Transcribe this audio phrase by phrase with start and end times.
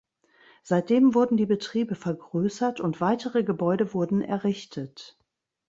[0.63, 5.15] Seitdem wurden die Betriebe vergrößert und weitere Gebäude wurden errichtet.